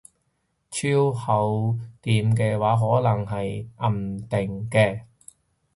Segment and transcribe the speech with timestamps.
[0.71, 5.01] 超厚墊嘅話可能係掗掟嘅